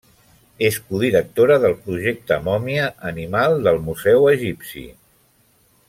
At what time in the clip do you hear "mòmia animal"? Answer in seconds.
2.47-3.59